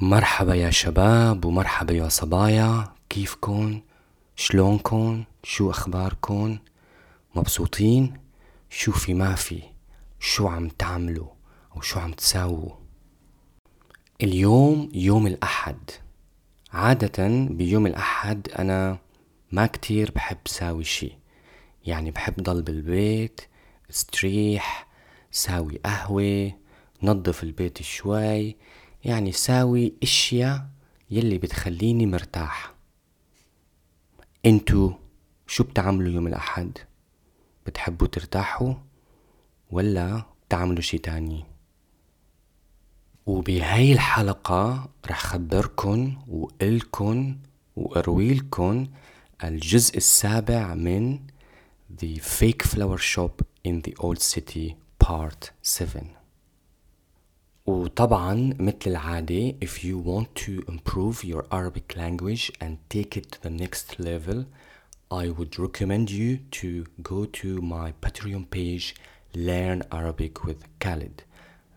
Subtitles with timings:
[0.00, 2.92] مرحبا يا شباب ومرحبا يا صبايا.
[3.08, 3.82] كيفكن؟
[4.36, 6.58] شلونكن؟ شو أخباركن؟
[7.34, 8.20] مبسوطين؟
[8.70, 9.62] شو في ما في.
[10.20, 11.28] شو عم تعملوا؟
[11.76, 12.70] أو شو عم تساووا؟
[14.22, 15.90] اليوم يوم الأحد.
[16.72, 18.98] عادة بيوم الأحد أنا
[19.52, 21.18] ما كتير بحب ساوي شي.
[21.84, 23.40] يعني بحب ضل بالبيت
[23.90, 24.86] استريح
[25.30, 26.52] ساوي قهوة
[27.02, 28.56] نظف البيت شوي
[29.04, 30.66] يعني ساوي أشياء
[31.10, 32.74] يلي بتخليني مرتاح.
[34.46, 34.92] انتو
[35.46, 36.78] شو بتعملوا يوم الأحد؟
[37.66, 38.74] بتحبوا ترتاحوا
[39.70, 41.44] ولا بتعملوا شي تاني؟
[43.26, 47.38] وبهاي الحلقة رح خبركن وقلكن
[47.76, 48.88] وأرويلكن
[49.44, 51.18] الجزء السابع من
[52.02, 56.23] The Fake Flower Shop in the Old City Part 7
[57.65, 63.41] وطبعا مثل العادة if you want to improve your Arabic language and take it to
[63.41, 64.45] the next level
[65.11, 68.95] I would recommend you to go to my Patreon page
[69.33, 71.23] Learn Arabic with Khalid.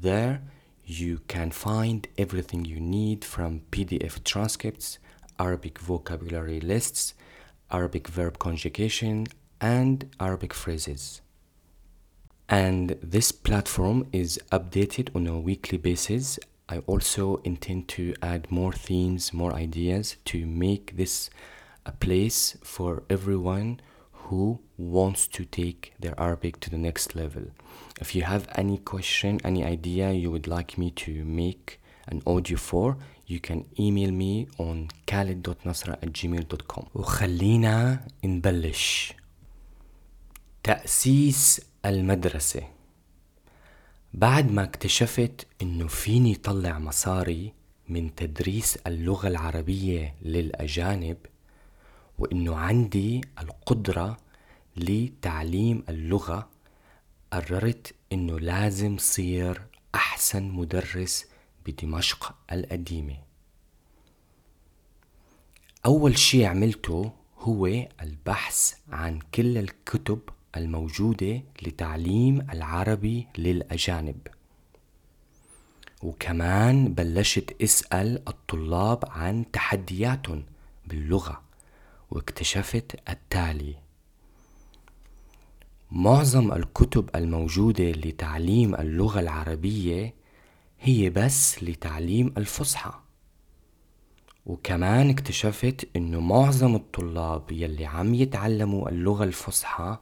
[0.00, 0.42] There
[0.84, 4.98] you can find everything you need from PDF transcripts,
[5.38, 7.14] Arabic vocabulary lists,
[7.70, 9.26] Arabic verb conjugation,
[9.60, 11.22] and Arabic phrases.
[12.48, 16.38] And this platform is updated on a weekly basis.
[16.68, 21.30] I also intend to add more themes, more ideas to make this
[21.86, 23.80] a place for everyone
[24.12, 27.44] who wants to take their Arabic to the next level.
[28.00, 32.56] If you have any question, any idea you would like me to make an audio
[32.56, 39.12] for, you can email me on khalid.nasra at gmail.com وخلينا نبلش
[40.62, 42.63] تأسيس المدرسة.
[44.13, 47.53] بعد ما اكتشفت إنه فيني طلع مصاري
[47.89, 51.17] من تدريس اللغة العربية للأجانب
[52.17, 54.17] وإنه عندي القدرة
[54.77, 56.49] لتعليم اللغة
[57.31, 59.61] قررت إنه لازم صير
[59.95, 61.25] أحسن مدرس
[61.65, 63.17] بدمشق القديمة.
[65.85, 67.65] أول شي عملته هو
[68.01, 70.19] البحث عن كل الكتب
[70.57, 74.17] الموجودة لتعليم العربي للأجانب.
[76.03, 80.43] وكمان بلشت اسأل الطلاب عن تحدياتهم
[80.87, 81.41] باللغة
[82.11, 83.75] واكتشفت التالي
[85.91, 90.13] معظم الكتب الموجودة لتعليم اللغة العربية
[90.79, 92.93] هي بس لتعليم الفصحى.
[94.45, 99.97] وكمان اكتشفت إنه معظم الطلاب يلي عم يتعلموا اللغة الفصحى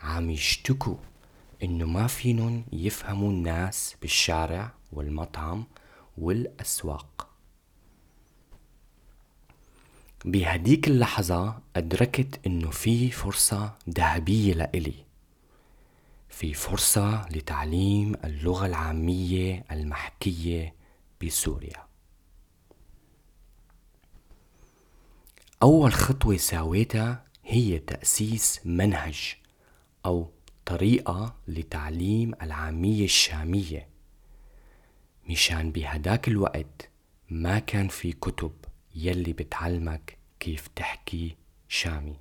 [0.00, 0.96] عم يشتكوا
[1.62, 5.66] إنه ما فينن يفهموا الناس بالشارع والمطعم
[6.18, 7.28] والأسواق.
[10.24, 14.94] بهديك اللحظة أدركت إنه في فرصة ذهبية لإلي.
[16.28, 20.74] في فرصة لتعليم اللغة العامية المحكية
[21.24, 21.86] بسوريا.
[25.62, 29.34] أول خطوة ساويتها هي تأسيس منهج
[30.06, 30.30] أو
[30.66, 33.88] طريقة لتعليم العامية الشامية.
[35.30, 36.88] مشان بهداك الوقت
[37.30, 38.52] ما كان في كتب
[38.94, 41.36] يلي بتعلمك كيف تحكي
[41.68, 42.16] شامي.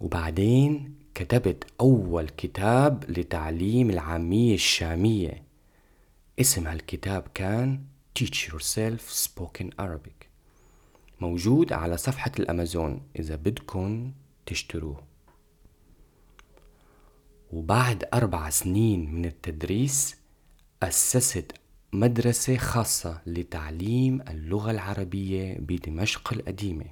[0.00, 5.42] وبعدين كتبت أول كتاب لتعليم العامية الشامية.
[6.40, 7.84] اسم هالكتاب كان
[8.18, 10.26] Teach Yourself Spoken Arabic.
[11.20, 13.02] موجود على صفحة الأمازون.
[13.18, 14.12] إذا بدكن
[14.46, 15.09] تشتروه.
[17.52, 20.16] وبعد أربع سنين من التدريس
[20.82, 21.52] أسست
[21.92, 26.84] مدرسة خاصة لتعليم اللغة العربية بدمشق القديمة.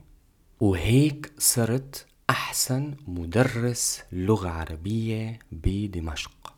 [0.60, 6.54] وهيك صرت أحسن مدرس لغة عربية بدمشق.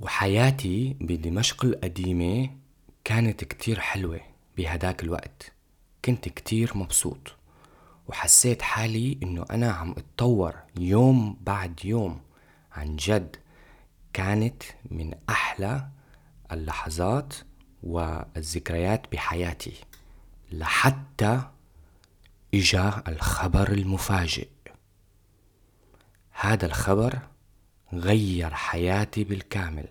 [0.00, 2.50] وحياتي بدمشق القديمة
[3.04, 4.20] كانت كتير حلوة
[4.56, 5.52] بهداك الوقت.
[6.04, 7.37] كنت كتير مبسوط.
[8.08, 12.20] وحسيت حالي إنه أنا عم أتطور يوم بعد يوم.
[12.72, 13.36] عن جد
[14.12, 15.88] كانت من أحلى
[16.52, 17.34] اللحظات
[17.82, 19.74] والذكريات بحياتي
[20.52, 21.42] لحتى
[22.54, 24.48] إجا الخبر المفاجئ.
[26.30, 27.18] هذا الخبر
[27.92, 29.88] غير حياتي بالكامل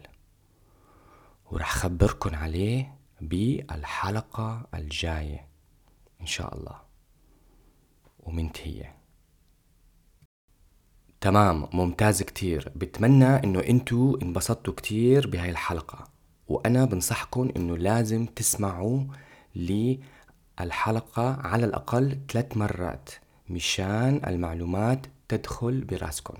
[1.51, 5.47] ورح خبركن عليه بالحلقة الجاية
[6.21, 6.86] إن شاء الله.
[8.27, 8.95] ومنتهية
[11.21, 12.71] تمام ممتاز كتير.
[12.75, 16.07] بتمنى إنه إنتو انبسطتوا كتير بهاي الحلقة.
[16.47, 19.03] وأنا بنصحكم إنه لازم تسمعوا
[19.56, 23.09] للحلقة على الأقل ثلاث مرات
[23.50, 26.38] مشان المعلومات تدخل براسكم.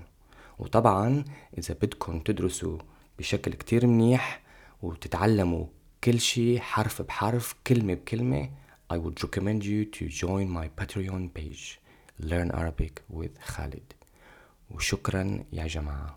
[0.58, 1.24] وطبعا
[1.58, 2.78] إذا بدكم تدرسوا
[3.18, 4.42] بشكل كتير منيح
[4.82, 5.66] وتتعلموا
[6.04, 8.50] كل شي حرف بحرف كلمة بكلمة
[8.89, 11.79] I would recommend you to join my Patreon page
[12.19, 13.93] Learn Arabic with Khalid
[14.71, 16.16] وشكرا يا جماعه